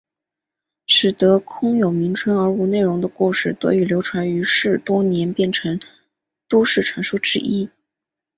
[0.87, 5.79] 使得空有名称而无内容的故事得以流传于世多年变成
[6.47, 7.69] 都市传说之一。